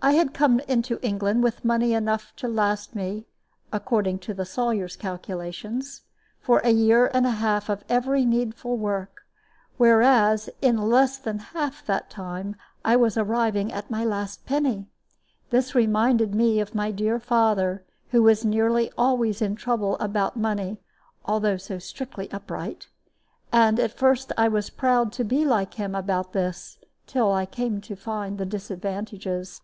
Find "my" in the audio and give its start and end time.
13.90-14.04, 16.76-16.92